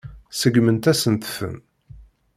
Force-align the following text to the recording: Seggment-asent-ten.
Seggment-asent-ten. 0.39 1.55